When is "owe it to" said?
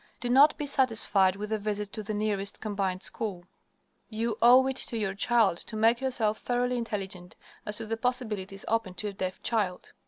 4.41-4.97